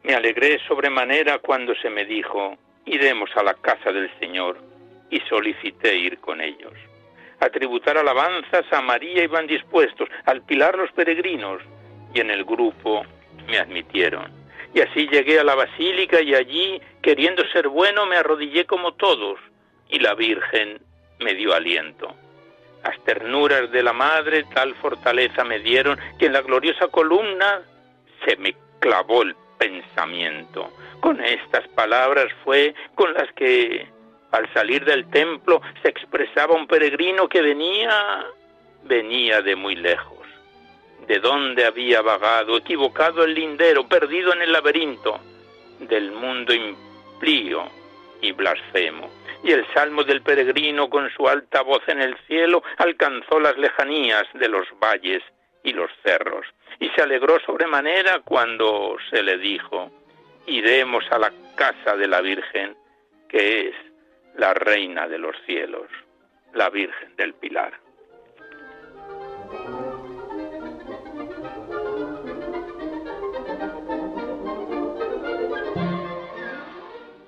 [0.02, 4.73] Me alegré sobremanera cuando se me dijo, iremos a la casa del Señor
[5.14, 6.72] y solicité ir con ellos.
[7.38, 11.62] A tributar alabanzas a María iban dispuestos, al pilar los peregrinos,
[12.12, 13.06] y en el grupo
[13.46, 14.32] me admitieron.
[14.74, 19.38] Y así llegué a la basílica y allí, queriendo ser bueno, me arrodillé como todos,
[19.88, 20.80] y la Virgen
[21.20, 22.12] me dio aliento.
[22.82, 27.62] Las ternuras de la madre tal fortaleza me dieron que en la gloriosa columna
[28.26, 30.72] se me clavó el pensamiento.
[30.98, 33.93] Con estas palabras fue con las que
[34.34, 38.26] al salir del templo se expresaba un peregrino que venía,
[38.82, 40.26] venía de muy lejos.
[41.06, 45.20] De dónde había vagado, equivocado el lindero, perdido en el laberinto
[45.78, 47.68] del mundo implío
[48.20, 49.10] y blasfemo.
[49.44, 54.24] Y el salmo del peregrino con su alta voz en el cielo alcanzó las lejanías
[54.34, 55.22] de los valles
[55.62, 56.46] y los cerros.
[56.80, 59.92] Y se alegró sobremanera cuando se le dijo,
[60.46, 62.74] iremos a la casa de la Virgen,
[63.28, 63.74] que es
[64.36, 65.88] la Reina de los cielos,
[66.52, 67.72] la Virgen del Pilar.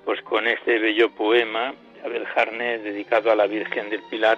[0.05, 4.37] Pues con este bello poema de Abel Jarnés dedicado a la Virgen del Pilar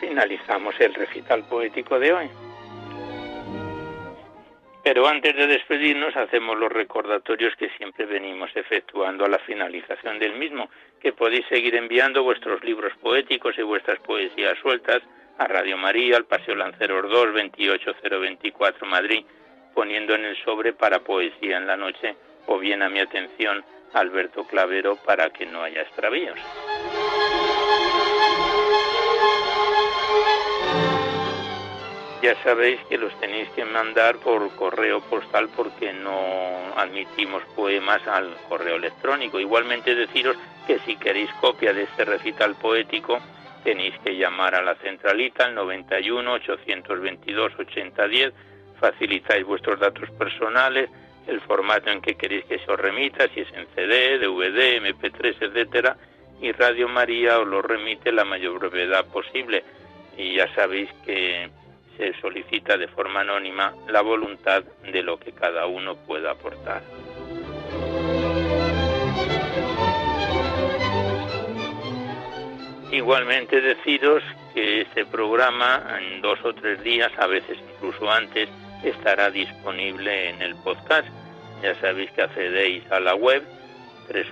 [0.00, 2.30] finalizamos el recital poético de hoy.
[4.90, 10.32] Pero antes de despedirnos hacemos los recordatorios que siempre venimos efectuando a la finalización del
[10.32, 10.68] mismo,
[11.00, 15.00] que podéis seguir enviando vuestros libros poéticos y vuestras poesías sueltas
[15.38, 19.24] a Radio María, al Paseo Lanceros 2, 28024 Madrid,
[19.76, 22.16] poniendo en el sobre para poesía en la noche
[22.46, 26.36] o bien a mi atención Alberto Clavero para que no haya extravíos.
[32.22, 38.36] Ya sabéis que los tenéis que mandar por correo postal porque no admitimos poemas al
[38.48, 39.40] correo electrónico.
[39.40, 43.18] Igualmente deciros que si queréis copia de este recital poético
[43.64, 48.32] tenéis que llamar a la centralita al 91 822 8010,
[48.78, 50.90] facilitáis vuestros datos personales,
[51.26, 55.36] el formato en que queréis que se os remita, si es en CD, DVD, MP3,
[55.40, 55.96] etcétera,
[56.40, 59.62] y Radio María os lo remite la mayor brevedad posible.
[60.16, 61.50] Y ya sabéis que
[62.00, 66.80] se solicita de forma anónima la voluntad de lo que cada uno pueda aportar.
[72.90, 74.22] Igualmente deciros
[74.54, 78.48] que este programa en dos o tres días, a veces incluso antes,
[78.82, 81.06] estará disponible en el podcast.
[81.62, 83.44] Ya sabéis que accedéis a la web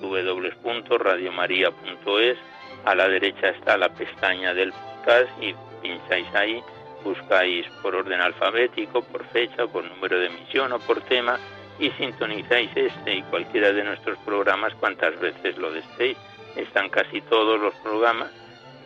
[0.00, 2.38] www.radiomaria.es.
[2.86, 6.62] A la derecha está la pestaña del podcast y pincháis ahí
[7.08, 11.38] buscáis por orden alfabético, por fecha, por número de emisión o por tema
[11.78, 16.18] y sintonizáis este y cualquiera de nuestros programas cuantas veces lo deseéis.
[16.56, 18.30] Están casi todos los programas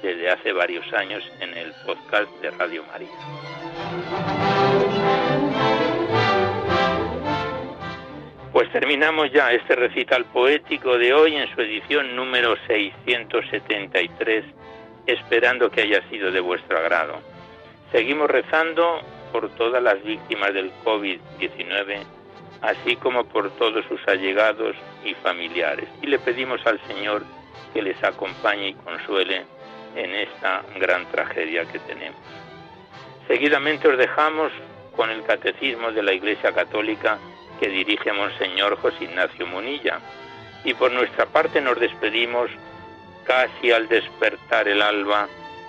[0.02, 3.10] desde hace varios años en el podcast de Radio María.
[8.52, 14.44] Pues terminamos ya este recital poético de hoy en su edición número 673,
[15.06, 17.31] esperando que haya sido de vuestro agrado.
[17.92, 22.02] Seguimos rezando por todas las víctimas del COVID-19,
[22.62, 24.74] así como por todos sus allegados
[25.04, 25.88] y familiares.
[26.00, 27.22] Y le pedimos al Señor
[27.74, 29.44] que les acompañe y consuele
[29.94, 32.18] en esta gran tragedia que tenemos.
[33.28, 34.52] Seguidamente os dejamos
[34.96, 37.18] con el Catecismo de la Iglesia Católica
[37.60, 40.00] que dirige Monseñor José Ignacio Munilla.
[40.64, 42.50] Y por nuestra parte nos despedimos
[43.24, 45.28] casi al despertar el alba